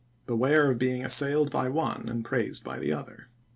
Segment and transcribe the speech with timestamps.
[0.25, 3.27] Beware of being assailed by ^v^idl" one and praised by the other."